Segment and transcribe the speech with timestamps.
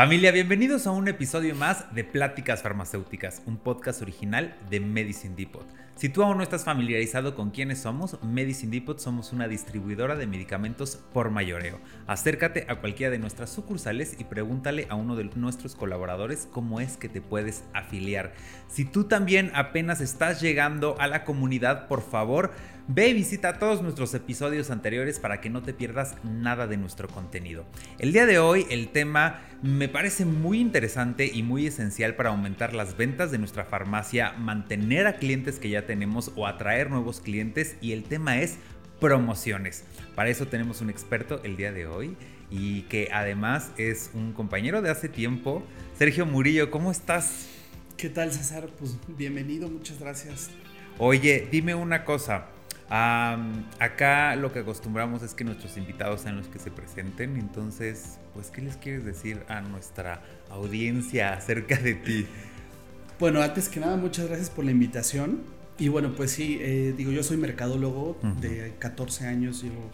[0.00, 5.66] Familia, bienvenidos a un episodio más de Pláticas Farmacéuticas, un podcast original de Medicine Depot.
[5.94, 10.26] Si tú aún no estás familiarizado con quiénes somos, Medicine Depot somos una distribuidora de
[10.26, 11.78] medicamentos por mayoreo.
[12.06, 16.96] Acércate a cualquiera de nuestras sucursales y pregúntale a uno de nuestros colaboradores cómo es
[16.96, 18.32] que te puedes afiliar.
[18.68, 22.52] Si tú también apenas estás llegando a la comunidad, por favor,
[22.92, 27.06] Ve y visita todos nuestros episodios anteriores para que no te pierdas nada de nuestro
[27.06, 27.64] contenido.
[28.00, 32.74] El día de hoy el tema me parece muy interesante y muy esencial para aumentar
[32.74, 37.76] las ventas de nuestra farmacia, mantener a clientes que ya tenemos o atraer nuevos clientes
[37.80, 38.58] y el tema es
[38.98, 39.84] promociones.
[40.16, 42.16] Para eso tenemos un experto el día de hoy
[42.50, 45.62] y que además es un compañero de hace tiempo.
[45.96, 47.46] Sergio Murillo, ¿cómo estás?
[47.96, 48.68] ¿Qué tal César?
[48.80, 50.50] Pues bienvenido, muchas gracias.
[50.98, 52.48] Oye, dime una cosa
[52.90, 58.50] acá lo que acostumbramos es que nuestros invitados sean los que se presenten, entonces, pues,
[58.50, 62.26] ¿qué les quieres decir a nuestra audiencia acerca de ti?
[63.18, 65.42] Bueno, antes que nada, muchas gracias por la invitación.
[65.78, 69.90] Y bueno, pues sí, eh, digo, yo soy mercadólogo, de 14 años llevo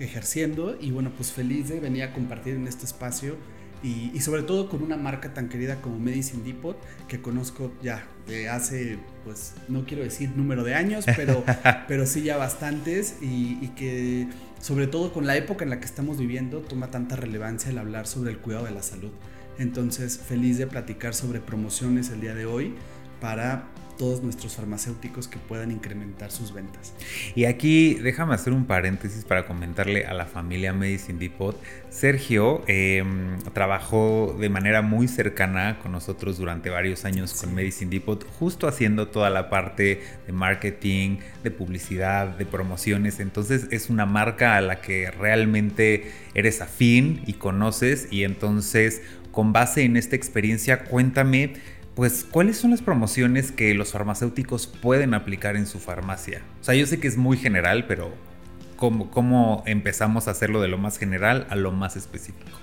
[0.00, 3.36] ejerciendo y bueno, pues feliz de venir a compartir en este espacio
[3.82, 6.76] y, sobre todo con una marca tan querida como Medicine Depot,
[7.06, 11.44] que conozco ya de hace, pues no quiero decir número de años, pero,
[11.88, 14.28] pero sí ya bastantes y, y, que
[14.60, 18.06] sobre todo con la época en la que estamos viviendo toma tanta relevancia el hablar
[18.06, 19.12] sobre el cuidado de la salud.
[19.58, 22.74] Entonces, feliz de platicar sobre promociones el día de hoy
[23.20, 23.68] para
[23.98, 26.94] todos nuestros farmacéuticos que puedan incrementar sus ventas.
[27.34, 31.60] Y aquí déjame hacer un paréntesis para comentarle a la familia Medicine Depot.
[31.90, 38.24] Sergio em, trabajó de manera muy cercana con nosotros durante varios años con Medicine Depot,
[38.38, 43.20] justo haciendo toda la parte de marketing, de publicidad, de promociones.
[43.20, 49.02] Entonces es una marca a la que realmente eres afín y conoces y entonces
[49.32, 51.54] con base en esta experiencia cuéntame
[51.98, 56.42] pues, ¿cuáles son las promociones que los farmacéuticos pueden aplicar en su farmacia?
[56.60, 58.14] O sea, yo sé que es muy general, pero
[58.76, 62.56] ¿cómo, cómo empezamos a hacerlo de lo más general a lo más específico?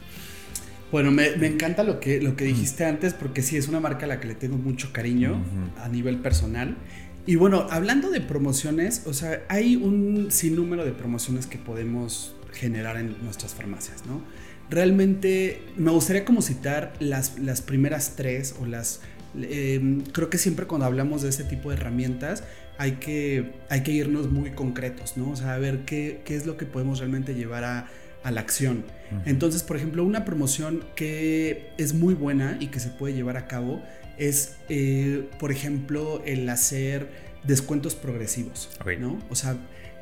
[0.89, 4.07] Bueno, me, encanta lo que, lo que dijiste antes, porque sí, es una marca a
[4.07, 5.43] la que le tengo mucho cariño
[5.83, 6.77] a nivel personal.
[7.25, 12.95] Y bueno, hablando de promociones, o sea, hay un sinnúmero de promociones que podemos generar
[12.95, 14.21] en nuestras farmacias, ¿no?
[14.69, 19.01] Realmente me gustaría como citar las, las primeras tres o las
[19.41, 22.43] Em, creo que siempre cuando hablamos de este tipo de herramientas
[22.77, 25.31] hay que, hay que irnos muy concretos, ¿no?
[25.31, 27.87] O sea, a ver qué, qué es lo que podemos realmente llevar a,
[28.25, 28.83] a la acción.
[29.25, 33.47] Entonces, por ejemplo, una promoción que es muy buena y que se puede llevar a
[33.47, 33.83] cabo
[34.17, 37.07] es, eh, por ejemplo, el hacer
[37.43, 39.19] descuentos progresivos, ¿no?
[39.29, 39.57] O sea,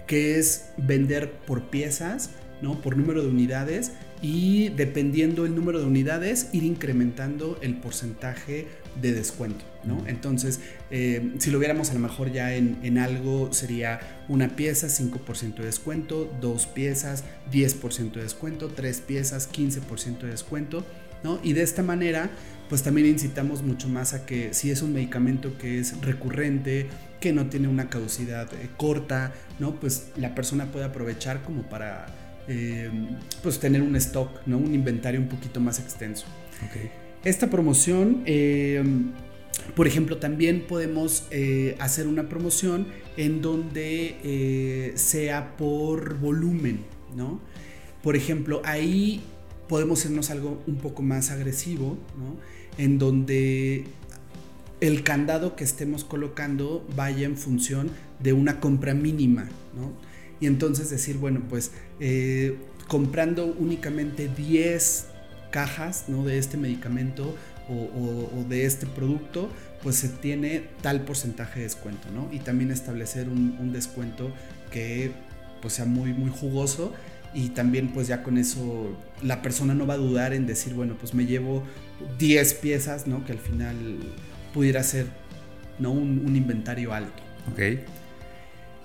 [0.08, 2.30] que es vender por piezas,
[2.64, 2.82] ¿no?
[2.82, 3.92] Por número de unidades
[4.22, 8.68] y dependiendo el número de unidades ir incrementando el porcentaje
[9.02, 10.02] de descuento, ¿no?
[10.08, 15.56] Entonces, eh, si lo viéramos a lo mejor ya en, algo, sería una pieza, 5%
[15.56, 20.86] de descuento, dos piezas, 10% de descuento, tres piezas, 15% de descuento,
[21.22, 21.40] ¿no?
[21.44, 22.30] Y de esta manera,
[22.70, 26.88] pues también incitamos mucho más a que si es un medicamento que es recurrente,
[27.20, 29.76] que no tiene una caducidad eh, corta, ¿no?
[29.82, 32.06] Pues la persona puede aprovechar como para,
[32.48, 32.90] eh,
[33.42, 34.58] pues tener un stock, ¿no?
[34.58, 36.26] Un inventario un poquito más extenso.
[36.70, 36.92] Okay.
[37.24, 38.84] Esta promoción, eh,
[39.76, 46.80] por ejemplo, también podemos eh, hacer una promoción en donde sea por volumen,
[47.16, 47.40] ¿no?
[48.02, 49.22] Por ejemplo, ahí
[49.70, 52.38] podemos irnos algo un poco más agresivo, ¿no?
[52.78, 53.86] En donde
[54.82, 57.90] el candado que estemos colocando vaya en función
[58.20, 59.44] de una compra mínima,
[59.76, 60.13] ¿no?
[60.44, 61.72] Y entonces decir, bueno, pues
[62.90, 65.06] comprando únicamente 10
[65.52, 66.26] cajas ¿no?
[66.26, 67.34] de este medicamento
[67.70, 69.50] o, de este producto,
[69.82, 72.28] pues se tiene tal porcentaje de descuento, ¿no?
[72.30, 74.34] Y también establecer un, descuento
[74.70, 75.12] que
[75.62, 76.92] pues sea muy, muy jugoso
[77.34, 80.98] y también pues ya con eso la persona no va a dudar en decir, bueno,
[81.00, 81.64] pues me llevo
[82.20, 83.24] 10 piezas, ¿no?
[83.24, 83.76] Que al final
[84.54, 85.06] pudiera ser,
[85.80, 85.94] ¿no?
[85.94, 87.24] Un, un inventario alto.
[87.50, 88.03] Ok.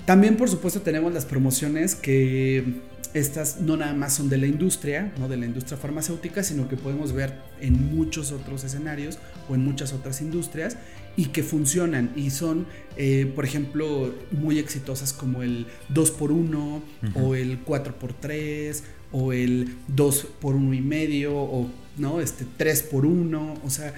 [0.09, 2.65] También por supuesto tenemos las promociones que
[3.13, 6.79] estas no nada más son de la industria, no de la industria farmacéutica, sino que
[6.79, 9.19] podemos ver en muchos otros escenarios
[9.51, 10.79] o en muchas otras industrias
[11.15, 12.67] y que funcionan y son,
[12.97, 16.81] eh, por ejemplo, muy exitosas como el 2x1
[17.15, 18.81] o el 4x3
[19.13, 23.93] o el 2x1 y medio o no, este 3x1, o sea,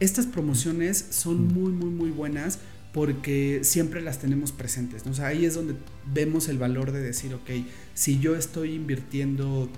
[0.00, 2.58] estas promociones son muy muy muy buenas
[2.92, 5.06] porque siempre las tenemos presentes.
[5.06, 5.12] ¿no?
[5.12, 5.74] O sea, ahí es donde
[6.12, 7.50] vemos el valor de decir, ok,
[7.94, 9.70] si yo estoy invirtiendo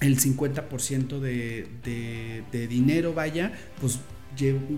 [0.00, 1.68] el 50% de,
[2.52, 4.00] de, dinero vaya, pues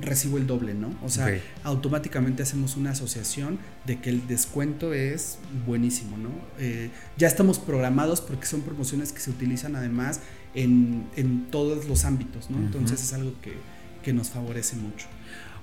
[0.02, 0.94] recibo el doble, ¿no?
[1.02, 6.28] O sea, automáticamente hacemos una asociación de que el descuento es buenísimo, ¿no?
[6.58, 10.20] Eh, ya estamos programados porque son promociones que se utilizan además
[10.54, 11.06] en,
[11.50, 12.58] todos los ámbitos, ¿no?
[12.58, 13.54] Entonces es algo que,
[14.02, 15.06] que nos favorece mucho.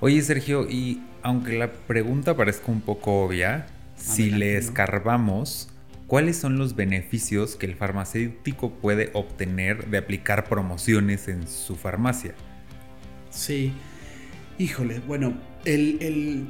[0.04, 5.70] Oye, Sergio, y aunque la pregunta parezca un poco obvia, si le escarbamos,
[6.08, 12.36] ¿cuáles son los beneficios que el farmacéutico puede obtener de aplicar promociones en su farmacia?
[13.30, 13.72] Sí,
[14.58, 16.48] híjole, bueno, el, el,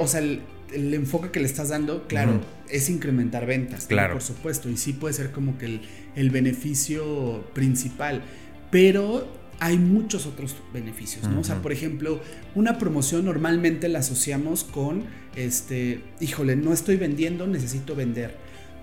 [0.00, 0.40] o sea, el,
[0.72, 2.40] enfoque que le estás dando, claro,
[2.70, 4.14] es incrementar ventas, claro.
[4.14, 5.80] por supuesto, y sí puede ser como que el,
[6.14, 8.22] el beneficio principal,
[8.70, 9.28] pero
[9.58, 11.40] hay muchos otros beneficios, ¿no?
[11.40, 12.20] O sea, por ejemplo,
[12.54, 15.04] una promoción normalmente la asociamos con,
[15.34, 18.36] este, híjole, no estoy vendiendo, necesito vender.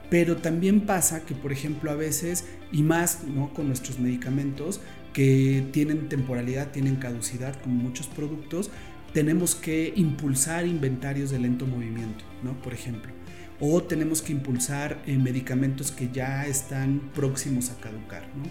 [0.10, 3.54] Pero también pasa que, por ejemplo, a veces, y más, ¿no?
[3.54, 4.80] Con nuestros medicamentos
[5.14, 8.72] que tienen temporalidad, tienen caducidad, como muchos productos,
[9.14, 12.54] tenemos que impulsar inventarios de lento movimiento, ¿no?
[12.62, 13.12] Por ejemplo.
[13.60, 18.44] O tenemos que impulsar eh, medicamentos que ya están próximos a caducar, ¿no?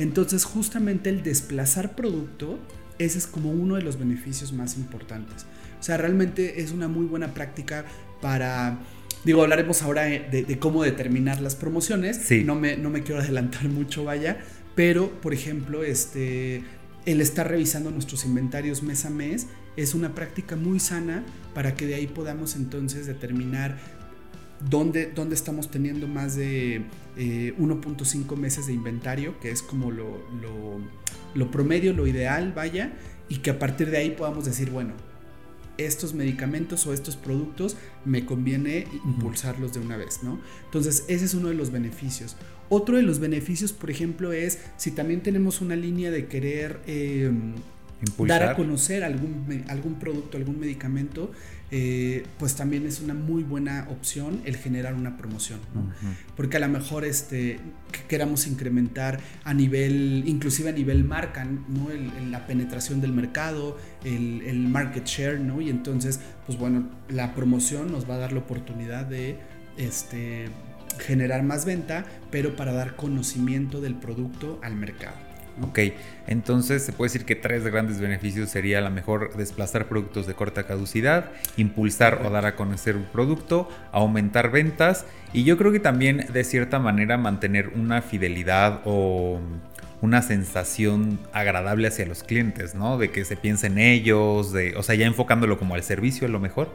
[0.00, 2.58] Entonces justamente el desplazar producto,
[2.98, 5.44] ese es como uno de los beneficios más importantes.
[5.78, 7.84] O sea, realmente es una muy buena práctica
[8.22, 8.78] para...
[9.24, 12.16] Digo, hablaremos ahora de, cómo determinar las promociones.
[12.16, 12.44] Sí.
[12.44, 14.38] No, me, no me quiero adelantar mucho, vaya.
[14.74, 16.62] Pero, por ejemplo, este,
[17.04, 21.24] el estar revisando nuestros inventarios mes a mes es una práctica muy sana
[21.54, 23.76] para que de ahí podamos entonces determinar
[24.68, 26.82] dónde, estamos teniendo más de
[27.16, 30.20] 1.5 eh, meses de inventario, que es como lo,
[31.34, 32.92] lo, promedio, lo ideal, vaya,
[33.28, 34.92] y que a partir de ahí podamos decir, bueno,
[35.78, 40.38] estos medicamentos o estos productos me conviene impulsarlos de una vez, ¿no?
[40.66, 42.36] Entonces, ese es uno de los beneficios.
[42.68, 46.80] Otro de los beneficios, por ejemplo, es si también tenemos una línea de querer
[48.26, 51.30] dar a conocer algún, algún producto, algún medicamento,
[51.72, 55.60] eh, pues también es una muy buena opción el generar una promoción,
[56.36, 57.60] Porque a lo mejor este,
[58.08, 61.88] queramos incrementar a nivel, inclusive a nivel marca, ¿no?
[62.28, 65.60] la penetración del mercado, el, market share, ¿no?
[65.60, 69.38] Y entonces, pues bueno, la promoción nos va a dar la oportunidad de
[69.76, 70.48] este,
[70.98, 75.29] generar más venta, pero para dar conocimiento del producto al mercado.
[75.62, 75.78] Ok,
[76.26, 80.34] entonces se puede decir que tres grandes beneficios sería a lo mejor desplazar productos de
[80.34, 85.80] corta caducidad, impulsar o dar a conocer un producto, aumentar ventas y yo creo que
[85.80, 89.40] también de cierta manera mantener una fidelidad o
[90.02, 92.96] una sensación agradable hacia los clientes, ¿no?
[92.96, 96.30] De que se piense en ellos, de, o sea, ya enfocándolo como al servicio a
[96.30, 96.74] lo mejor.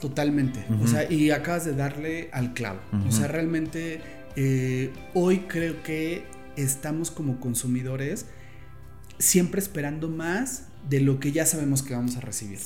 [0.00, 0.64] Totalmente.
[0.82, 2.80] O sea, y acabas de darle al clavo.
[3.06, 4.00] O sea, realmente
[4.34, 6.24] eh, hoy creo que
[6.56, 8.26] estamos como consumidores
[9.18, 12.58] siempre esperando más de lo que ya sabemos que vamos a recibir.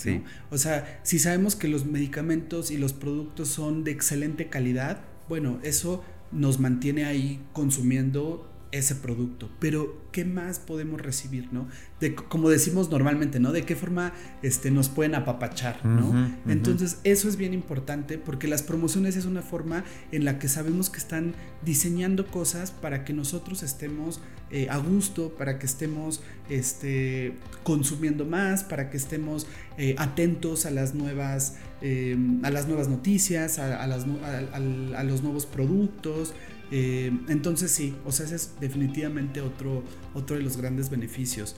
[0.51, 5.59] O sea, si sabemos que los medicamentos y los productos son de excelente calidad, bueno,
[5.63, 6.03] eso
[6.33, 9.51] nos mantiene ahí consumiendo ese producto.
[9.59, 11.69] Pero, ¿qué más podemos recibir, no?
[12.01, 13.53] De, como decimos normalmente, ¿no?
[13.53, 14.13] De qué forma
[14.43, 16.31] este, nos pueden apapachar, ¿no?
[16.47, 20.91] Entonces, eso es bien importante porque las promociones es una forma en la que sabemos
[20.91, 21.35] que están
[21.65, 24.21] diseñando cosas para que nosotros estemos
[24.51, 27.35] eh, a gusto, para que estemos este,
[27.65, 33.59] consumiendo más, para que estemos eh, atentos a las nuevas, eh, a las nuevas noticias,
[33.59, 36.33] a, a, las, a los nuevos productos.
[36.71, 41.57] Eh, entonces sí, o sea, ese es definitivamente otro, otro de los grandes beneficios.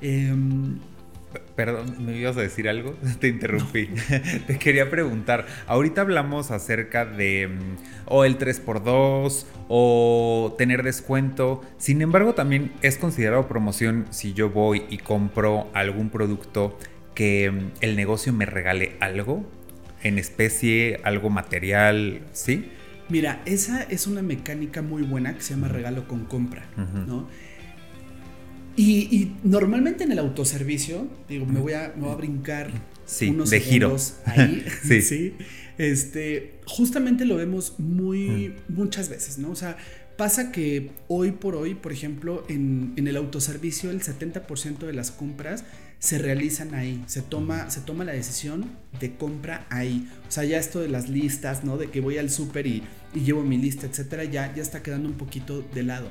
[0.00, 0.78] Em,
[1.54, 2.94] perdón, ¿me ibas a decir algo?
[3.20, 3.88] Te interrumpí.
[4.46, 11.62] Te quería preguntar, ahorita hablamos acerca de mm, o el 3x2 o tener descuento.
[11.78, 16.78] Sin embargo, también es considerado promoción si yo voy y compro algún producto
[17.14, 19.44] que mm, el negocio me regale algo
[20.02, 22.70] en especie, algo material, ¿sí?
[23.08, 26.66] Mira, esa es una mecánica muy buena que se llama regalo con compra,
[27.06, 27.28] ¿no?
[28.76, 32.70] Y, normalmente en el autoservicio, digo, me voy a, me voy a brincar
[33.22, 34.64] unos de segundos ahí.
[34.82, 35.02] sí.
[35.02, 35.34] sí.
[35.78, 39.50] Este, justamente lo vemos muy, muchas veces, ¿no?
[39.50, 39.76] O sea,
[40.16, 45.10] pasa que hoy por hoy, por ejemplo, en, en el autoservicio, el 70% de las
[45.10, 45.64] compras
[45.98, 50.08] se realizan ahí, se toma, se toma la decisión de compra ahí.
[50.28, 51.78] O sea, ya esto de las listas, ¿no?
[51.78, 52.82] De que voy al súper y,
[53.14, 56.08] llevo mi lista, etcétera, ya, ya está quedando un poquito de lado.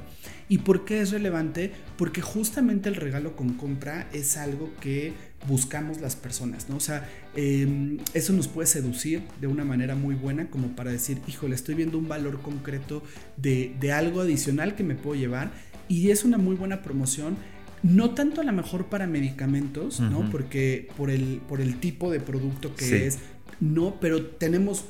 [0.50, 1.72] ¿Y por qué es relevante?
[1.98, 5.14] Porque justamente el regalo con compra es algo que
[5.48, 6.78] buscamos las personas, ¿no?
[6.78, 11.20] O sea, em, eso nos puede seducir de una manera muy buena como para decir,
[11.28, 13.04] híjole, estoy viendo un valor concreto
[13.38, 15.52] de, de algo adicional que me puedo llevar
[15.88, 17.38] y es una muy buena promoción.
[17.86, 20.28] No tanto a lo mejor para medicamentos, ¿no?
[20.32, 23.20] Porque por el, por el tipo de producto que es,
[23.60, 24.86] no, pero tenemos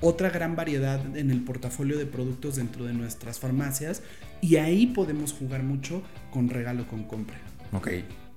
[0.00, 4.02] otra gran variedad en el portafolio de productos dentro de nuestras farmacias
[4.40, 7.36] y ahí podemos jugar mucho con regalo con compra.
[7.72, 7.88] Ok,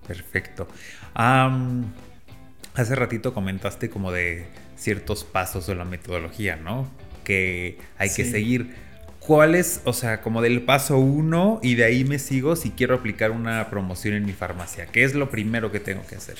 [0.08, 0.68] perfecto.
[1.13, 6.89] hace ratito comentaste como de ciertos pasos de la metodología, ¿no?
[7.24, 8.88] Que hay que seguir.
[9.30, 12.96] ¿Cuál es, o sea, como del paso uno y de ahí me sigo si quiero
[12.96, 14.88] aplicar una promoción en mi farmacia?
[14.88, 16.38] ¿Qué es lo primero que tengo que hacer?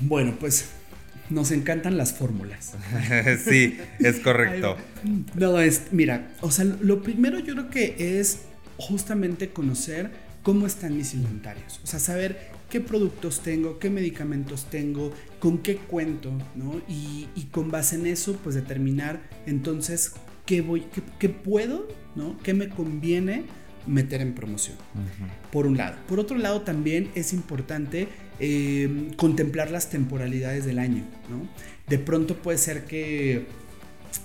[0.00, 0.70] Bueno, pues
[1.28, 2.74] nos encantan las fórmulas.
[3.48, 4.76] sí, es correcto.
[5.36, 8.40] no, es, mira, o sea, lo primero yo creo que es
[8.76, 10.10] justamente conocer
[10.42, 11.80] cómo están mis inventarios.
[11.84, 16.80] O sea, saber qué productos tengo, qué medicamentos tengo, con qué cuento, ¿no?
[16.88, 20.14] Y, con base en eso, pues determinar entonces
[20.46, 20.86] qué voy,
[21.18, 22.36] qué, puedo, ¿no?
[22.38, 23.44] ¿Qué me conviene
[23.86, 24.76] meter en promoción?
[25.50, 25.96] Por un lado.
[26.08, 31.48] Por otro lado, también es importante em, contemplar las temporalidades del año, ¿no?
[31.88, 33.46] De pronto puede ser que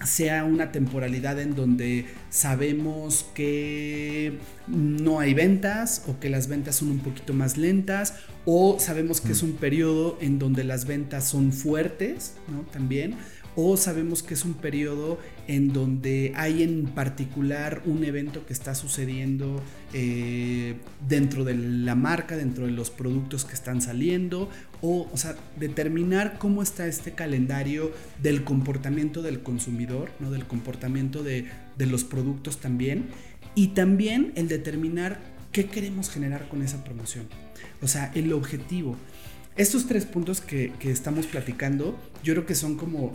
[0.06, 6.90] sea una temporalidad en donde sabemos que no hay ventas o que las ventas son
[6.90, 8.16] un poquito más lentas
[8.46, 12.62] o sabemos que es un periodo en donde las ventas son fuertes, ¿no?
[12.72, 13.16] También
[13.56, 18.76] o sabemos que es un periodo en donde hay en particular un evento que está
[18.76, 19.62] sucediendo
[19.94, 20.76] eh,
[21.08, 24.50] dentro de la marca, dentro de los productos que están saliendo,
[24.82, 30.32] o, o sea, determinar cómo está este calendario del comportamiento del consumidor, ¿no?
[30.32, 31.46] del comportamiento de,
[31.78, 33.06] de los productos también,
[33.56, 35.20] y también el determinar
[35.54, 37.28] qué queremos generar con esa promoción,
[37.82, 38.98] o sea, el objetivo.
[39.56, 43.14] Estos tres puntos que, que, estamos platicando, yo creo que son como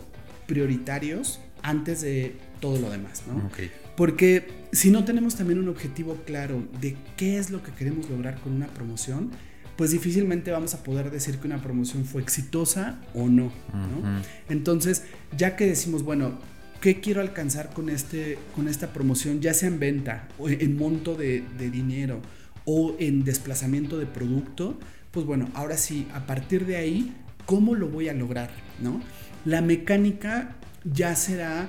[0.50, 3.48] prioritarios antes de todo lo demás, ¿no?
[3.96, 8.40] Porque si no tenemos también un objetivo claro de qué es lo que queremos lograr
[8.40, 9.30] con una promoción,
[9.76, 14.22] pues difícilmente vamos a poder decir que una promoción fue exitosa o no, ¿no?
[14.48, 15.04] Entonces,
[15.36, 16.40] ya que decimos, bueno,
[16.80, 21.14] ¿qué quiero alcanzar con, este, con esta promoción, ya sea en venta, o en monto
[21.14, 22.20] de, de dinero
[22.64, 24.80] o en desplazamiento de producto?
[25.12, 27.14] Pues bueno, ahora sí, a partir de ahí,
[27.46, 29.00] ¿cómo lo voy a lograr, no?
[29.44, 31.68] La mecánica ya será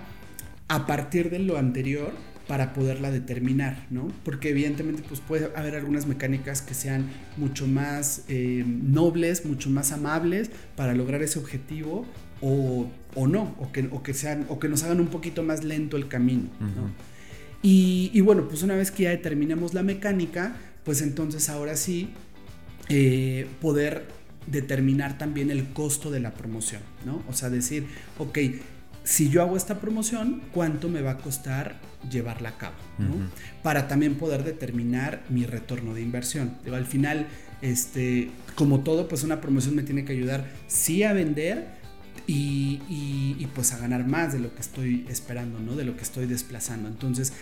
[0.67, 2.13] a partir de lo anterior
[2.47, 4.09] para poderla determinar, ¿no?
[4.25, 7.05] Porque evidentemente pues puede haber algunas mecánicas que sean
[7.37, 12.05] mucho más eh, nobles, mucho más amables para lograr ese objetivo
[12.41, 12.89] o,
[13.27, 16.49] no, o que, que, sean, o que nos hagan un poquito más lento el camino,
[16.59, 16.91] ¿no?
[17.61, 22.09] y, bueno, pues una vez que ya determinemos la mecánica, pues entonces ahora sí
[22.89, 24.07] eh, poder
[24.48, 27.24] determinar también el costo de la promoción, ¿no?
[27.29, 28.38] O sea, decir, ok,
[29.03, 31.79] si yo hago esta promoción, ¿cuánto me va a costar
[32.10, 32.75] llevarla a cabo?
[33.00, 33.15] ¿no?
[33.63, 36.57] Para también poder determinar mi retorno de inversión.
[36.71, 37.27] al final,
[37.62, 41.81] este, como todo, pues una promoción me tiene que ayudar sí a vender,
[42.27, 45.75] y, y, pues a ganar más de lo que estoy esperando, ¿no?
[45.75, 46.88] De lo que estoy desplazando.
[46.88, 47.33] Entonces,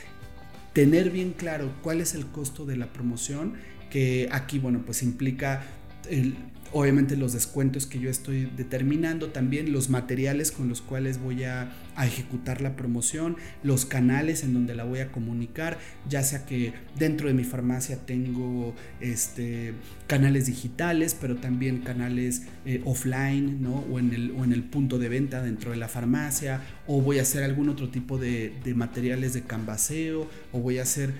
[0.73, 3.55] tener bien claro cuál es el costo de la promoción,
[3.91, 5.63] que aquí, bueno, pues implica
[6.09, 6.37] el,
[6.71, 11.71] obviamente los descuentos que yo estoy determinando, también los materiales con los cuales voy a,
[11.99, 17.27] ejecutar la promoción, los canales en donde la voy a comunicar, ya sea que dentro
[17.27, 19.73] de mi farmacia tengo este,
[20.07, 23.83] canales digitales, pero también canales eh, offline, ¿no?
[23.91, 27.19] O en, el, o en el punto de venta dentro de la farmacia, o voy
[27.19, 31.11] a hacer algún otro tipo de, de materiales de canvaseo, o voy a hacer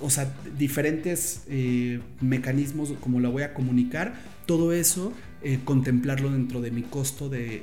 [0.00, 4.14] o sea, diferentes eh, mecanismos como la voy a comunicar,
[4.46, 7.62] todo eso eh, contemplarlo dentro de mi costo de,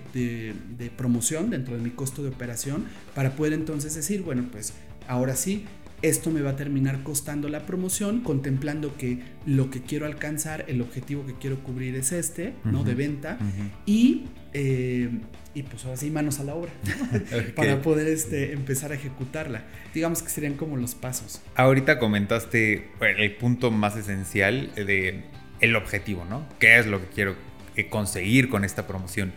[0.98, 4.74] promoción, dentro de mi costo de operación, para poder entonces decir, bueno, pues
[5.08, 5.66] ahora sí,
[6.02, 10.82] esto me va a terminar costando la promoción, contemplando que lo que quiero alcanzar, el
[10.82, 12.84] objetivo que quiero cubrir es este, ¿no?
[12.84, 13.38] De venta.
[13.86, 15.10] Y eh,
[15.54, 16.72] y pues ahora sí, manos a la obra,
[17.56, 19.64] para poder este, empezar a ejecutarla.
[19.94, 21.42] Digamos que serían como los pasos.
[21.56, 25.24] Ahorita comentaste el punto más esencial de
[25.62, 26.46] el objetivo, ¿no?
[26.60, 27.36] ¿Qué es lo que quiero
[27.76, 29.34] eh, conseguir con esta promoción?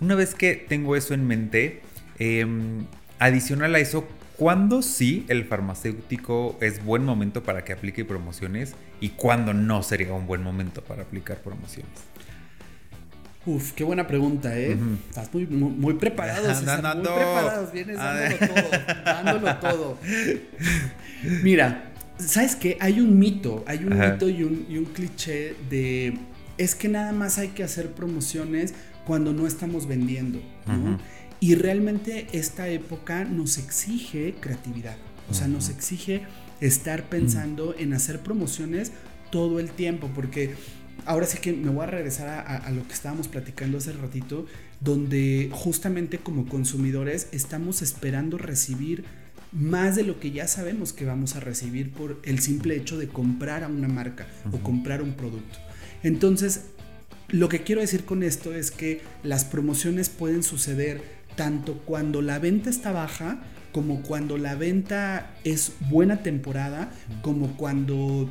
[0.00, 1.80] Una vez que tengo eso en mente,
[2.18, 2.86] em,
[3.18, 4.06] adicional a eso,
[4.36, 10.12] ¿cuándo sí el farmacéutico es buen momento para que aplique promociones y cuándo no sería
[10.12, 11.92] un buen momento para aplicar promociones?
[13.46, 14.76] Uf, qué buena pregunta, ¿eh?
[15.08, 18.70] Estás muy, muy, preparado, César, muy preparados, vienes dándolo todo,
[19.04, 19.98] dándolo todo.
[21.42, 22.76] Mira, ¿sabes qué?
[22.80, 26.18] Hay un mito, hay un mito y un, y un cliché de
[26.58, 30.98] es que nada más hay que hacer promociones cuando no estamos vendiendo, ¿no?
[31.38, 34.96] Y realmente esta época nos exige creatividad,
[35.30, 36.22] o sea, nos exige
[36.60, 38.92] estar pensando en hacer promociones
[39.30, 40.54] todo el tiempo, porque
[41.04, 44.46] ahora sí que me voy a regresar a, lo que estábamos platicando hace ratito,
[44.80, 49.04] donde justamente como consumidores estamos esperando recibir
[49.56, 53.08] más de lo que ya sabemos que vamos a recibir por el simple hecho de
[53.08, 55.58] comprar a una marca o comprar un producto.
[56.02, 56.66] Entonces,
[57.28, 61.02] lo que quiero decir con esto es que las promociones pueden suceder
[61.36, 68.30] tanto cuando la venta está baja, como cuando la venta es buena temporada, como cuando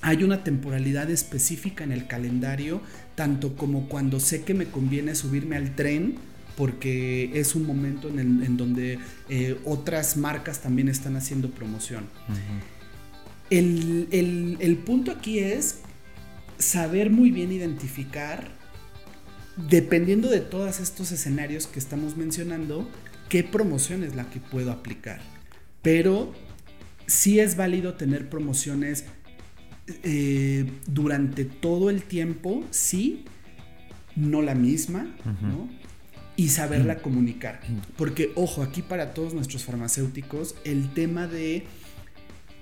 [0.00, 2.80] hay una temporalidad específica en el calendario,
[3.14, 6.16] tanto como cuando sé que me conviene subirme al tren,
[6.56, 12.04] porque es un momento en, donde eh, otras marcas también están haciendo promoción.
[13.50, 15.80] el, punto aquí es
[16.58, 18.48] saber muy bien identificar,
[19.68, 22.88] dependiendo de todos estos escenarios que estamos mencionando,
[23.28, 25.20] qué promoción es la que puedo aplicar.
[25.82, 26.32] Pero
[27.06, 29.04] sí es válido tener promociones
[30.02, 33.24] eh, durante todo el tiempo, sí,
[34.16, 35.06] no la misma,
[35.42, 35.68] ¿no?
[36.36, 37.60] Y saberla comunicar.
[37.96, 41.64] Porque, ojo, aquí para todos nuestros farmacéuticos, el tema de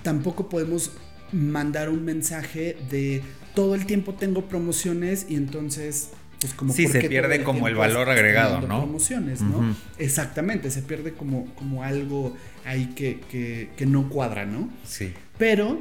[0.02, 0.92] tampoco podemos
[1.32, 3.22] mandar un mensaje de
[3.54, 8.10] todo el tiempo tengo promociones y entonces pues como sí se pierde como el valor
[8.10, 12.36] agregado no promociones no exactamente se pierde como como algo
[12.66, 15.14] ahí que, que, que, no cuadra no sí.
[15.38, 15.78] Pero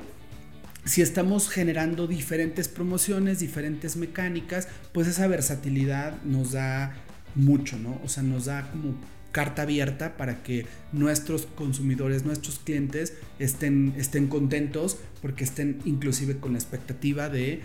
[0.86, 6.96] si estamos generando diferentes promociones, diferentes mecánicas, pues esa versatilidad nos da
[7.36, 8.00] mucho, ¿no?
[8.04, 8.96] O sea, nos da como
[9.32, 16.54] carta abierta para que nuestros consumidores, nuestros clientes estén, estén contentos porque estén inclusive con
[16.54, 17.62] la expectativa de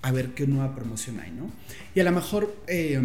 [0.00, 1.50] a ver qué nueva promoción hay, ¿no?
[1.94, 3.00] Y a lo mejor, eh,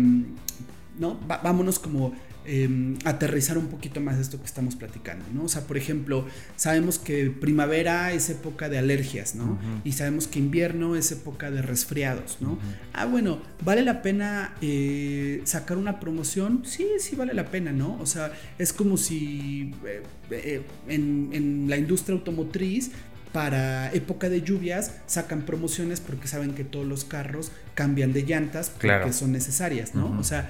[0.99, 1.19] ¿no?
[1.27, 2.13] vámonos como
[2.49, 5.43] Em, aterrizar un poquito más esto que estamos platicando, ¿no?
[5.43, 6.25] O sea, por ejemplo,
[6.55, 9.59] sabemos que primavera es época de alergias, ¿no?
[9.83, 12.57] Y sabemos que invierno es época de resfriados, ¿no?
[12.93, 16.61] Ah, bueno, ¿vale la pena eh, sacar una promoción?
[16.63, 17.97] Sí, sí vale la pena, ¿no?
[17.99, 22.91] O sea, es como si eh, eh, en, la industria automotriz
[23.33, 28.69] para época de lluvias sacan promociones porque saben que todos los carros cambian de llantas
[28.69, 30.17] porque son necesarias, ¿no?
[30.17, 30.49] O sea,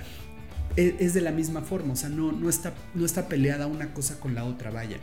[0.77, 4.19] es, de la misma forma, o sea, no, no, está, no está peleada una cosa
[4.19, 4.97] con la otra, vaya.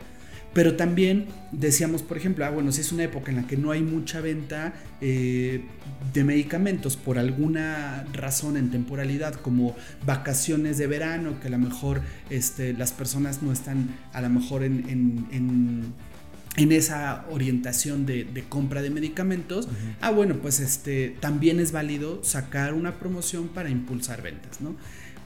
[0.55, 3.71] Pero también decíamos, por ejemplo, ah, bueno, si es una época en la que no
[3.71, 5.65] hay mucha venta eh,
[6.13, 11.99] de medicamentos por alguna razón en temporalidad, como vacaciones de verano, que a lo mejor
[12.29, 18.91] este, las personas no están a lo mejor en, en, esa orientación de, compra de
[18.91, 19.67] medicamentos,
[19.99, 24.77] ah, bueno, pues este, también es válido sacar una promoción para impulsar ventas, ¿no?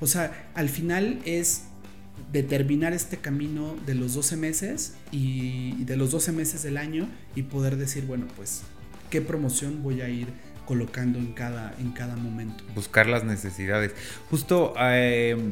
[0.01, 1.63] O sea, al final es
[2.31, 7.43] determinar este camino de los 12 meses y de los 12 meses del año y
[7.43, 8.63] poder decir, bueno, pues,
[9.09, 10.27] ¿qué promoción voy a ir
[10.65, 12.63] colocando en cada, en cada momento?
[12.75, 13.93] Buscar las necesidades.
[14.29, 15.51] Justo eh,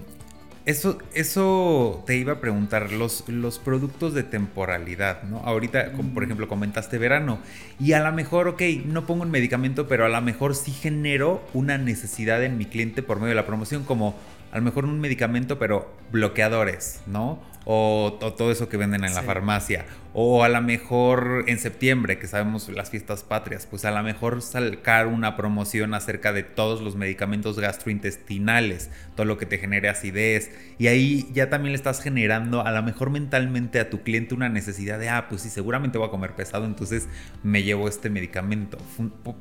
[0.67, 5.38] eso, eso te iba a preguntar, los, los productos de temporalidad, ¿no?
[5.38, 7.39] Ahorita, como por ejemplo, comentaste verano,
[7.79, 11.41] y a lo mejor, ok, no pongo un medicamento, pero a lo mejor sí genero
[11.53, 14.15] una necesidad en mi cliente por medio de la promoción, como
[14.51, 17.39] a lo mejor un medicamento, pero bloqueadores, ¿no?
[17.69, 19.86] O, todo eso que venden en la farmacia.
[20.13, 24.41] O a lo mejor en septiembre, que sabemos las fiestas patrias, pues a lo mejor
[24.41, 30.49] sacar una promoción acerca de todos los medicamentos gastrointestinales, todo lo que te genere acidez.
[30.80, 34.47] Y ahí ya también le estás generando a lo mejor mentalmente a tu cliente una
[34.47, 37.10] necesidad de, ah, pues sí, seguramente voy a comer pesado, entonces
[37.43, 38.77] me llevo este medicamento.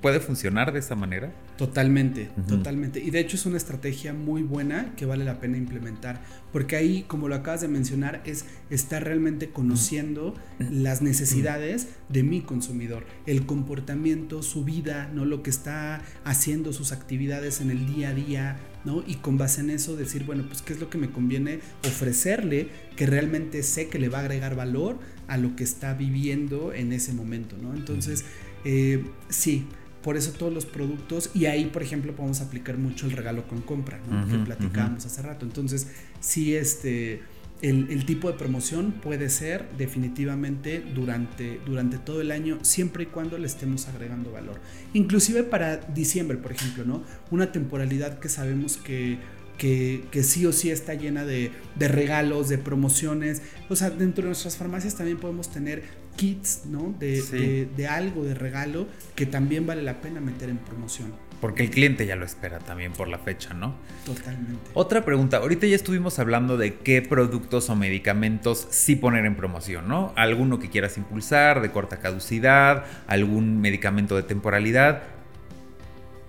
[0.00, 1.32] ¿Puede funcionar de esa manera?
[1.56, 3.00] Totalmente, totalmente.
[3.00, 6.20] Y de hecho es una estrategia muy buena que vale la pena implementar,
[6.52, 12.40] porque ahí, como lo acabas de mencionar, es estar realmente conociendo las necesidades de mi
[12.40, 15.24] consumidor, el comportamiento, su vida, ¿no?
[15.24, 19.02] Lo que está haciendo, sus actividades en el día a día, ¿no?
[19.06, 22.68] Y con base en eso decir, bueno, pues qué es lo que me conviene ofrecerle
[22.96, 26.92] que realmente sé que le va a agregar valor a lo que está viviendo en
[26.92, 27.74] ese momento, ¿no?
[27.74, 28.24] Entonces,
[28.64, 29.66] eh, sí,
[30.06, 33.60] por eso todos los productos, y ahí, por ejemplo, podemos aplicar mucho el regalo con
[33.60, 34.24] compra, ¿no?
[34.28, 35.44] que platicábamos hace rato.
[35.44, 35.88] Entonces,
[36.20, 37.22] sí, este
[37.60, 43.36] el, tipo de promoción puede ser definitivamente durante, durante todo el año, siempre y cuando
[43.36, 44.60] le estemos agregando valor.
[44.92, 47.02] Inclusive para diciembre, por ejemplo, ¿no?
[47.32, 49.18] Una temporalidad que sabemos que,
[49.56, 53.42] que, sí o sí está llena de, regalos, de promociones.
[53.68, 55.82] O sea, dentro de nuestras farmacias también podemos tener
[56.16, 56.94] kits, ¿no?
[56.98, 61.12] De, de, algo de regalo que también vale la pena meter en promoción.
[61.40, 63.74] Porque el cliente ya lo espera también por la fecha, ¿no?
[64.06, 64.70] Totalmente.
[64.72, 69.86] Otra pregunta, ahorita ya estuvimos hablando de qué productos o medicamentos sí poner en promoción,
[69.86, 70.14] ¿no?
[70.16, 75.02] Alguno que quieras impulsar, de corta caducidad, algún medicamento de temporalidad.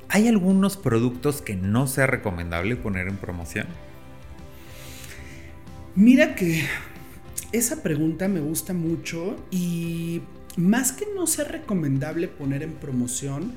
[0.09, 3.67] ¿Hay algunos productos que no sea recomendable poner en promoción?
[5.95, 6.65] Mira que
[7.51, 10.21] esa pregunta me gusta mucho y
[10.55, 13.53] más que no sea recomendable poner en promoción,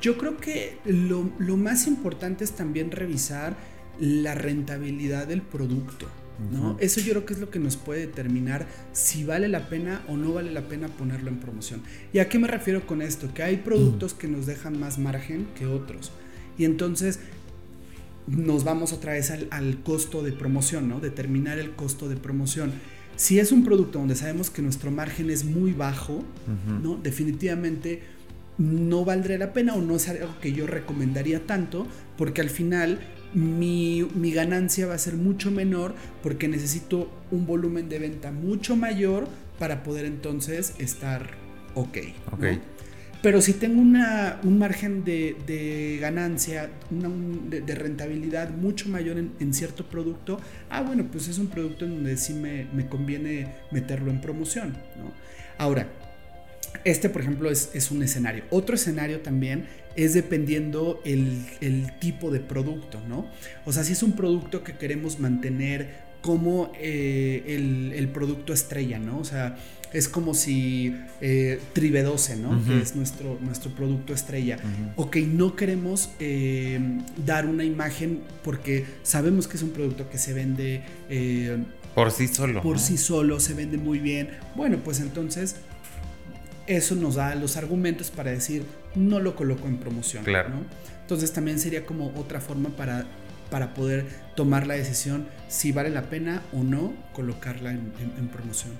[0.00, 1.22] yo creo que lo,
[1.56, 3.54] más importante es también revisar
[4.00, 6.08] la rentabilidad del producto.
[6.50, 6.76] ¿No?
[6.80, 10.16] Eso yo creo que es lo que nos puede determinar si vale la pena o
[10.16, 11.82] no vale la pena ponerlo en promoción.
[12.12, 13.32] ¿Y a qué me refiero con esto?
[13.34, 16.12] Que hay productos que nos dejan más margen que otros.
[16.58, 17.20] Y entonces
[18.26, 21.00] nos vamos otra vez al, costo de promoción, ¿no?
[21.00, 22.72] Determinar el costo de promoción.
[23.16, 26.24] Si es un producto donde sabemos que nuestro margen es muy bajo,
[26.82, 26.96] ¿no?
[26.96, 28.02] Definitivamente
[28.58, 33.00] no valdría la pena o no es algo que yo recomendaría tanto, porque al final
[33.34, 39.28] mi, ganancia va a ser mucho menor porque necesito un volumen de venta mucho mayor
[39.58, 41.30] para poder entonces estar
[41.74, 41.98] ok.
[43.22, 50.40] Pero si tengo una, un margen de, ganancia, de, rentabilidad mucho mayor en, cierto producto,
[50.68, 54.70] ah, bueno, pues es un producto en donde sí me, me conviene meterlo en promoción.
[54.98, 55.12] ¿no?
[55.56, 55.86] Ahora,
[56.84, 58.44] este, por ejemplo, es, un escenario.
[58.50, 63.26] Otro escenario también es dependiendo el, tipo de producto, ¿no?
[63.64, 69.18] O sea, si es un producto que queremos mantener como eh, el, producto estrella, ¿no?
[69.18, 69.56] O sea,
[69.92, 72.64] es como si eh, Tribe12, ¿no?
[72.64, 74.58] Que es nuestro, nuestro producto estrella.
[74.96, 76.80] O que no queremos eh,
[77.24, 80.82] dar una imagen porque sabemos que es un producto que se vende...
[81.94, 82.62] por sí solo.
[82.62, 84.30] Por sí solo, se vende muy bien.
[84.56, 85.56] Bueno, pues entonces
[86.66, 90.24] eso nos da los argumentos para decir no lo coloco en promoción.
[90.24, 90.50] Claro.
[91.00, 93.04] Entonces también sería como otra forma para,
[93.50, 98.72] para poder tomar la decisión si vale la pena o no colocarla en, promoción.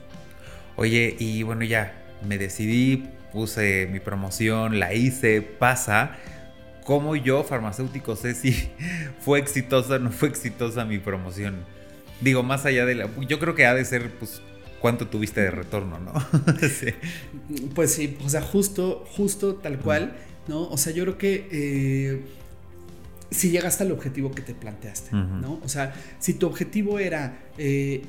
[0.77, 1.92] Oye, y bueno, ya
[2.27, 6.16] me decidí, puse mi promoción, la hice, pasa.
[6.85, 8.71] ¿Cómo yo, farmacéutico, sé si
[9.21, 11.64] fue exitosa o no fue exitosa mi promoción?
[12.21, 13.11] Digo, más allá de la...
[13.29, 14.40] Yo creo que ha de ser pues,
[14.83, 16.12] cuánto tuviste de retorno, ¿no?
[17.75, 20.16] Pues sí, o sea, justo, justo tal cual,
[20.49, 20.68] ¿no?
[20.68, 22.21] O sea, yo creo que eh,
[23.31, 25.61] si llegaste al objetivo que te planteaste, ¿no?
[25.64, 27.38] O sea, si tu objetivo era...
[27.57, 28.03] Eh,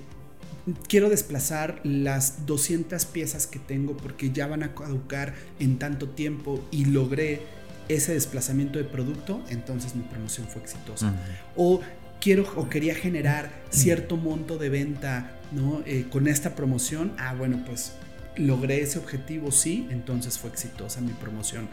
[0.88, 6.64] quiero desplazar las 200 piezas que tengo porque ya van a caducar en tanto tiempo
[6.72, 7.42] y logré
[7.90, 11.14] ese desplazamiento de producto, entonces mi promoción fue exitosa.
[11.58, 11.82] O
[12.24, 15.84] quiero o quería generar cierto monto de venta ¿no?
[15.86, 17.94] Eh, con esta promoción, ah, bueno, pues
[18.38, 21.68] logré ese objetivo, sí, entonces fue exitosa mi promoción.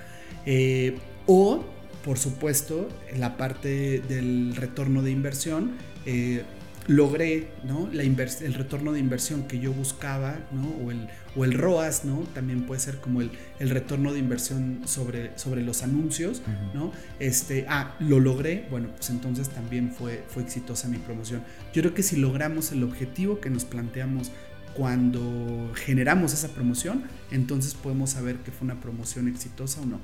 [0.45, 1.65] Eh, o,
[2.05, 5.73] por supuesto, la parte del retorno de inversión,
[6.05, 6.43] eh,
[6.91, 7.89] logré ¿no?
[7.93, 10.69] la el retorno de inversión que yo buscaba, ¿no?
[10.85, 12.25] o, el, o el ROAS, ¿no?
[12.35, 16.43] también puede ser como el, el retorno de inversión sobre, sobre los anuncios,
[16.75, 16.91] ¿no?
[17.21, 21.43] este, ah, lo logré, bueno, pues entonces también fue, fue exitosa mi promoción.
[21.73, 24.33] Yo creo que si logramos el objetivo que nos planteamos
[24.75, 30.01] cuando generamos esa promoción, entonces podemos saber que fue una promoción exitosa o no.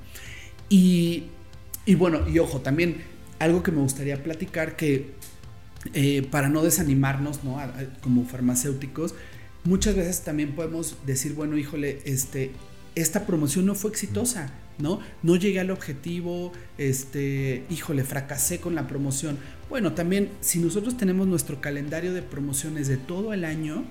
[0.69, 1.25] Y,
[1.85, 2.99] y bueno, y ojo, también
[3.41, 5.15] algo que me gustaría platicar que
[5.95, 7.59] eh, para no desanimarnos, ¿no?
[8.01, 9.15] como farmacéuticos,
[9.65, 12.53] muchas veces también podemos decir, bueno, híjole, este,
[12.95, 15.01] esta promoción no fue exitosa, ¿no?
[15.23, 19.39] No llegué al objetivo, este, híjole, fracasé con la promoción.
[19.69, 23.85] Bueno, también si nosotros tenemos nuestro calendario de promociones de todo el año,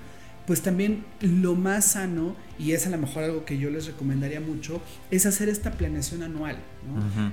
[0.46, 4.40] pues también lo más sano, y es a lo mejor algo que yo les recomendaría
[4.40, 4.80] mucho,
[5.10, 6.56] es hacer esta planeación anual.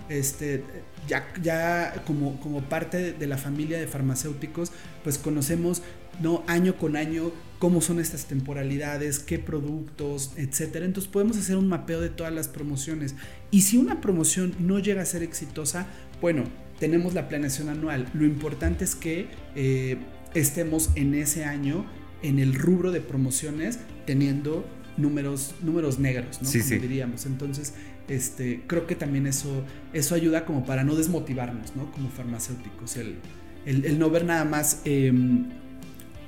[0.09, 0.63] este,
[1.07, 4.71] ya ya como, como parte de la familia de farmacéuticos,
[5.03, 5.81] pues conocemos
[6.21, 6.43] ¿no?
[6.47, 10.85] año con año cómo son estas temporalidades, qué productos, etcétera.
[10.85, 13.15] Entonces podemos hacer un mapeo de todas las promociones.
[13.51, 15.87] Y si una promoción no llega a ser exitosa,
[16.19, 16.43] bueno,
[16.79, 18.09] tenemos la planeación anual.
[18.13, 19.97] Lo importante es que eh,
[20.33, 21.85] estemos en ese año
[22.23, 24.65] en el rubro de promociones teniendo
[24.97, 26.47] números, números negros, ¿no?
[26.47, 27.25] Sí, como diríamos.
[27.25, 27.73] Entonces,
[28.07, 31.91] este, creo que también eso, eso ayuda como para no desmotivarnos, ¿no?
[31.91, 33.17] Como farmacéuticos, el,
[33.65, 35.49] el, no ver nada más em,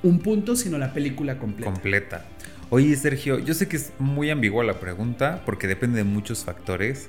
[0.02, 1.70] un punto, sino la película completa.
[1.70, 2.24] Completa.
[2.70, 7.08] Oye, Sergio, yo sé que es muy ambigua la pregunta porque depende de muchos factores.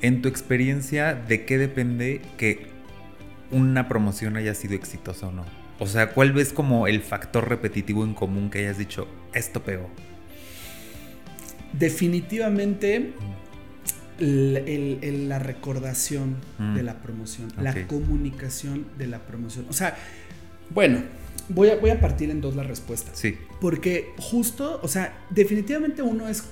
[0.00, 2.66] En tu experiencia, ¿de qué depende que
[3.50, 5.61] una promoción haya sido exitosa o no?
[5.82, 9.90] O sea, ¿cuál ves como el factor repetitivo en común que hayas dicho, esto pegó?
[11.72, 13.14] Definitivamente
[14.20, 16.76] la recordación mm.
[16.76, 19.66] de la promoción, la comunicación de la promoción.
[19.68, 19.96] O sea,
[20.70, 21.02] bueno,
[21.48, 23.18] voy a, voy a partir en dos las respuestas.
[23.18, 23.36] Sí.
[23.60, 26.44] Porque justo, o sea, definitivamente uno es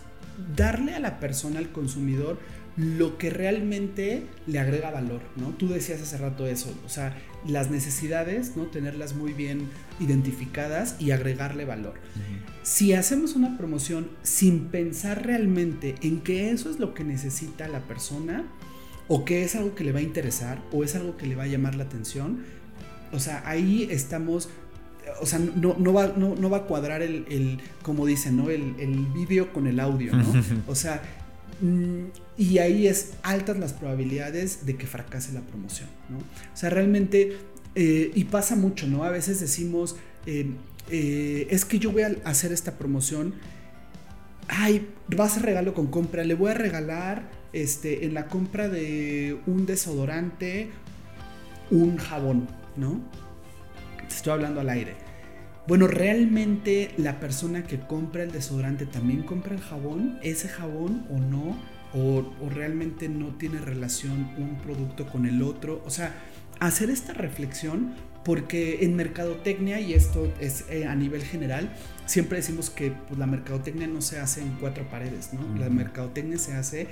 [0.57, 2.41] darle a la persona, al consumidor,
[2.77, 5.49] lo que realmente le agrega valor, ¿no?
[5.49, 8.65] Tú decías hace rato eso, o sea, las necesidades, ¿no?
[8.67, 11.95] Tenerlas muy bien identificadas y agregarle valor.
[12.63, 17.81] Si hacemos una promoción sin pensar realmente en que eso es lo que necesita la
[17.81, 18.45] persona,
[19.09, 21.45] o que es algo que le va a interesar, o es algo que le va
[21.45, 22.45] a llamar la atención,
[23.13, 24.49] o sea, ahí estamos
[25.21, 28.51] o sea, no, no, va, no, va a cuadrar el, como dicen, ¿no?
[28.51, 30.25] El, el vídeo con el audio, ¿no?
[30.69, 31.03] O sea,
[32.37, 36.19] y ahí es altas las probabilidades de que fracase la promoción, ¿no?
[36.19, 37.37] O sea, realmente,
[37.75, 39.05] eh, y pasa mucho, ¿no?
[39.05, 39.97] A veces decimos,
[40.27, 40.51] eh,
[40.91, 43.35] eh, es que yo voy a hacer esta promoción,
[44.49, 49.39] ay, va a regalo con compra, le voy a regalar este, en la compra de
[49.47, 50.71] un desodorante,
[51.71, 53.01] un jabón, ¿no?
[54.09, 55.10] Estoy hablando al aire.
[55.67, 61.19] Bueno, realmente la persona que compra el desodorante también compra el jabón, ese jabón o
[61.19, 61.57] no,
[61.93, 65.83] o, realmente no tiene relación un producto con el otro.
[65.85, 66.15] O sea,
[66.61, 67.95] hacer esta reflexión
[68.25, 71.73] porque en mercadotecnia, y esto es eh, a nivel general,
[72.07, 75.59] siempre decimos que pues, la mercadotecnia no se hace en cuatro paredes, ¿no?
[75.59, 76.89] La mercadotecnia se hace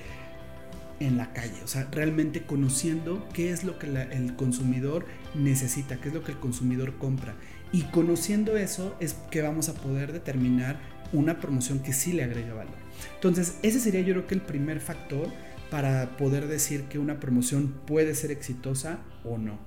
[1.01, 6.09] en la calle, o sea, realmente conociendo qué es lo que el consumidor necesita, qué
[6.09, 7.37] es lo que el consumidor compra.
[7.73, 10.81] Y conociendo eso es que vamos a poder determinar
[11.13, 12.75] una promoción que sí le agregue valor.
[13.15, 15.29] Entonces, ese sería yo creo que el primer factor
[15.71, 19.59] para poder decir que una promoción puede ser exitosa o no.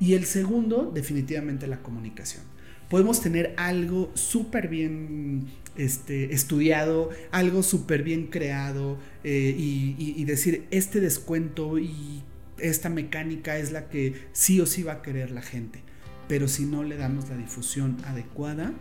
[0.00, 2.42] Y el segundo, definitivamente la comunicación.
[2.88, 11.00] Podemos tener algo súper bien este, estudiado, algo súper bien creado eh, y decir, este
[11.00, 12.22] descuento y
[12.58, 15.82] esta mecánica es la que sí o sí va a querer la gente
[16.28, 18.72] pero si no le damos la difusión adecuada,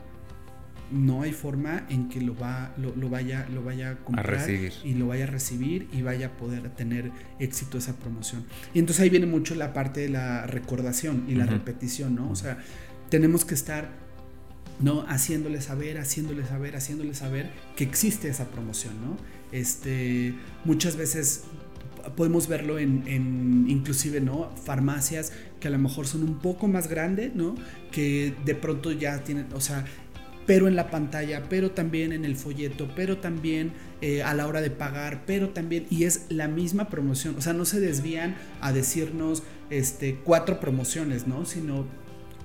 [0.91, 5.07] no hay forma en que lo, va, lo, vaya, lo vaya a comprar y lo
[5.07, 8.45] vaya a recibir y vaya a poder tener éxito esa promoción.
[8.73, 12.29] Y entonces ahí viene mucho la parte de la recordación y la repetición, ¿no?
[12.29, 12.57] O sea,
[13.09, 14.11] tenemos que estar
[14.81, 15.05] ¿no?
[15.07, 19.17] Haciéndole saber, haciéndole saber, haciéndole saber que existe esa promoción, ¿no?
[19.51, 20.33] Este,
[20.65, 21.43] muchas veces
[22.15, 24.51] podemos verlo en, inclusive, ¿no?
[24.63, 27.55] Farmacias que a lo mejor son un poco más grandes, ¿no?
[27.91, 29.85] Que de pronto ya tienen, o sea,
[30.45, 34.61] pero en la pantalla, pero también en el folleto, pero también eh, a la hora
[34.61, 38.73] de pagar, pero también, y es la misma promoción, o sea, no se desvían a
[38.73, 41.45] decirnos este, cuatro promociones, ¿no?
[41.45, 41.85] Sino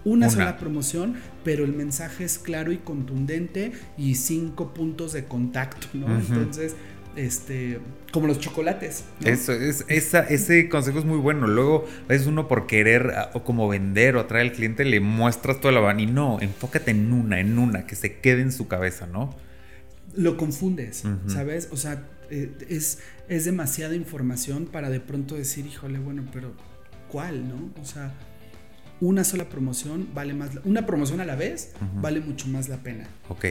[0.05, 5.89] una, sola promoción, pero el mensaje es claro y contundente y cinco puntos de contacto,
[5.95, 6.07] ¿no?
[6.17, 6.77] Entonces,
[7.17, 7.81] este,
[8.13, 9.05] como los chocolates.
[9.25, 11.47] Eso, es, ese consejo es muy bueno.
[11.47, 15.73] Luego, es uno por querer o como vender o atraer al cliente, le muestras toda
[15.73, 19.07] la van y no, enfócate en una, en una, que se quede en su cabeza,
[19.07, 19.35] ¿no?
[20.15, 21.69] Lo confundes, ¿sabes?
[21.73, 26.55] O sea, eh, es, es demasiada información para de pronto decir, híjole, bueno, pero
[27.11, 27.71] ¿cuál, no?
[27.81, 28.15] O sea,
[29.01, 33.07] una sola promoción vale más, una promoción a la vez vale mucho más la pena.
[33.29, 33.47] Ok.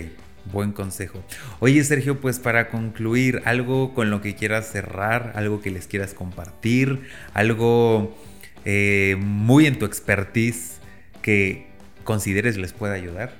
[0.52, 1.24] Buen consejo.
[1.60, 6.14] Oye, Sergio, pues para concluir, algo con lo que quieras cerrar, algo que les quieras
[6.14, 7.02] compartir,
[7.34, 8.16] algo
[8.64, 10.78] eh, muy en tu expertise
[11.22, 11.68] que
[12.04, 13.34] consideres les pueda ayudar.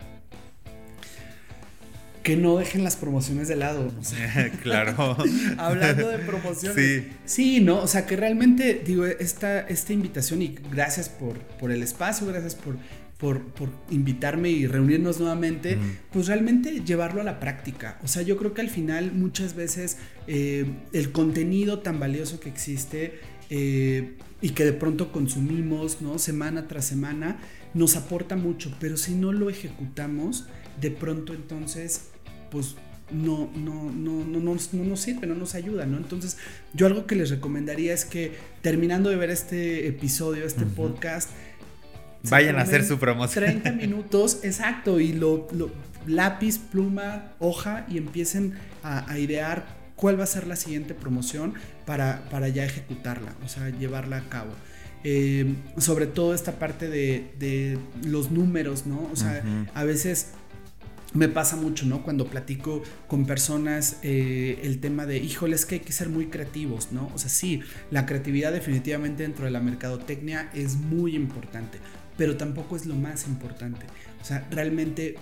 [2.24, 3.92] Que no dejen las promociones de lado.
[4.64, 5.16] claro.
[5.60, 7.04] Hablando de promociones.
[7.04, 7.12] Sí.
[7.26, 7.82] Sí, ¿no?
[7.82, 12.56] O sea, que realmente, digo, esta, esta invitación y gracias por, por el espacio, gracias
[12.56, 12.78] por
[13.18, 13.42] por,
[13.90, 15.78] invitarme y reunirnos nuevamente,
[16.12, 18.00] pues realmente llevarlo a la práctica.
[18.04, 19.98] O sea, yo creo que al final muchas veces
[20.28, 26.20] eh, el contenido tan valioso que existe eh, y que de pronto consumimos, ¿no?
[26.20, 27.38] Semana tras semana,
[27.74, 30.48] nos aporta mucho, pero si no lo ejecutamos,
[30.82, 32.10] de pronto entonces,
[32.52, 32.76] pues
[33.12, 35.98] no, no, no, no, no, no, nos sirve, no nos ayuda, ¿no?
[35.98, 36.38] Entonces,
[36.74, 41.30] yo algo que les recomendaría es que terminando de ver este episodio, este podcast,
[42.30, 43.46] Vayan a hacer su promoción.
[43.46, 45.48] 30 minutos, exacto, y lo,
[46.08, 51.54] lápiz, pluma, hoja y empiecen a, idear cuál va a ser la siguiente promoción
[51.86, 54.52] para, para ya ejecutarla, o sea, llevarla a cabo.
[55.04, 59.08] Eh, sobre todo esta parte de, los números, ¿no?
[59.12, 60.32] O sea, a veces
[61.16, 62.04] me pasa mucho, ¿no?
[62.04, 66.28] Cuando platico con personas eh, el tema de, híjole, es que hay que ser muy
[66.28, 67.10] creativos, ¿no?
[67.16, 71.80] O sea, sí, la creatividad definitivamente dentro de la mercadotecnia es muy importante,
[72.18, 73.86] pero tampoco es lo más importante.
[74.22, 75.16] O sea, realmente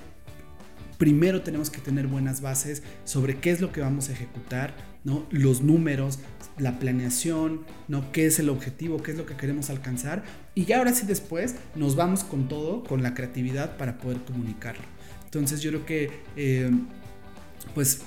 [0.97, 5.25] primero tenemos que tener buenas bases sobre qué es lo que vamos a ejecutar, ¿no?
[5.31, 6.19] Los números,
[6.57, 8.11] la planeación, ¿no?
[8.11, 9.01] ¿Qué es el objetivo?
[9.01, 10.23] ¿Qué es lo que queremos alcanzar?
[10.55, 14.83] Y ya ahora sí después nos vamos con todo, con la creatividad para poder comunicarlo.
[15.25, 16.71] Entonces yo creo que, eh,
[17.73, 18.01] pues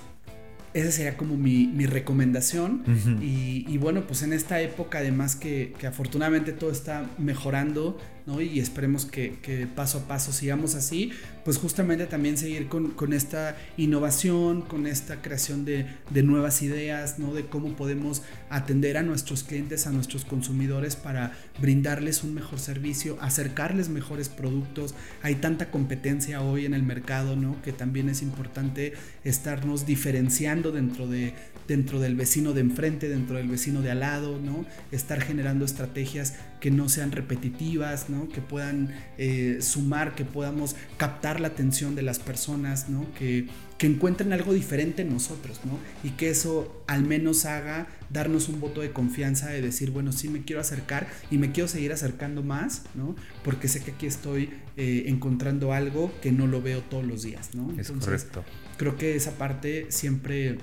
[0.72, 2.83] esa sería como mi, recomendación.
[3.20, 9.06] y, bueno, pues en esta época, además que, que, afortunadamente todo está mejorando, y esperemos
[9.06, 11.12] que, paso a paso sigamos así,
[11.44, 15.86] pues justamente también seguir con, esta innovación, con esta creación de,
[16.24, 17.32] nuevas ideas, ¿no?
[17.32, 23.16] De cómo podemos atender a nuestros clientes, a nuestros consumidores para brindarles un mejor servicio,
[23.20, 24.96] acercarles mejores productos.
[25.22, 27.62] Hay tanta competencia hoy en el mercado, ¿no?
[27.62, 31.32] Que también es importante estarnos diferenciando dentro de
[31.66, 34.64] dentro del vecino de enfrente, dentro del vecino de al lado, ¿no?
[34.92, 38.08] Estar generando estrategias que no sean repetitivas.
[38.33, 43.07] Que puedan eh, sumar, que podamos captar la atención de las personas, ¿no?
[43.18, 43.46] Que,
[43.79, 45.79] que encuentren algo diferente en nosotros, ¿no?
[46.02, 50.29] Y que eso al menos haga darnos un voto de confianza de decir, bueno, sí
[50.29, 53.14] me quiero acercar y me quiero seguir acercando más, ¿no?
[53.44, 57.55] Porque sé que aquí estoy eh, encontrando algo que no lo veo todos los días,
[57.55, 57.74] ¿no?
[57.79, 58.44] es correcto.
[58.76, 60.59] Creo que esa parte siempre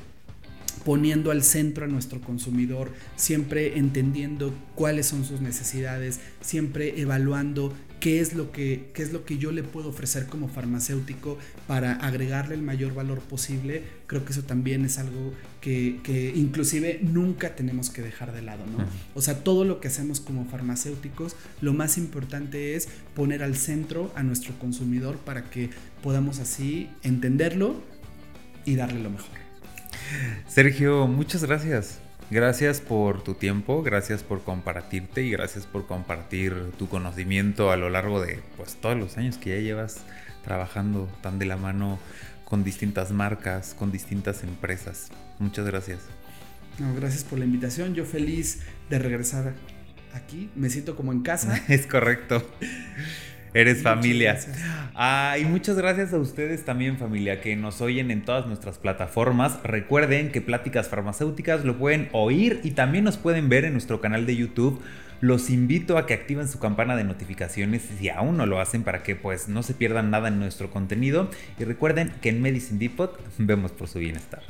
[0.86, 8.20] poniendo al centro a nuestro consumidor, siempre entendiendo cuáles son sus necesidades, siempre evaluando qué
[8.20, 12.54] es lo que, qué es lo que yo le puedo ofrecer como farmacéutico para agregarle
[12.54, 15.32] el mayor valor posible, creo que eso también es algo
[15.62, 18.84] que, que inclusive nunca tenemos que dejar de lado, ¿no?
[19.16, 24.12] O sea, todo lo que hacemos como farmacéuticos, lo más importante es poner al centro
[24.16, 25.70] a nuestro consumidor para que
[26.02, 27.82] podamos así entenderlo
[28.66, 29.43] y darle lo mejor.
[30.48, 32.00] Sergio, muchas gracias.
[32.30, 37.90] Gracias por tu tiempo, gracias por compartirte y gracias por compartir tu conocimiento a lo
[37.90, 40.02] largo de pues, todos los años que ya llevas
[40.44, 42.00] trabajando tan de la mano
[42.46, 45.10] con distintas marcas, con distintas empresas.
[45.40, 46.00] Muchas gracias.
[46.96, 47.94] gracias por la invitación.
[47.94, 49.54] Yo feliz de regresar
[50.14, 50.50] aquí.
[50.56, 51.62] Me siento como en casa.
[51.68, 52.48] es correcto.
[53.54, 54.40] Eres familia.
[54.96, 59.60] Ah, y muchas gracias a ustedes también, familia, que nos oyen en todas nuestras plataformas.
[59.64, 64.26] Recuerden que Pláticas Farmacéuticas lo pueden oír y también nos pueden ver en nuestro canal
[64.26, 64.82] de YouTube.
[65.22, 69.04] Los invito a que activen su campana de notificaciones si aún no lo hacen para
[69.04, 71.30] que pues no se pierdan nada en nuestro contenido.
[71.60, 74.42] Y recuerden que en Medicine Depot vemos por su bienestar.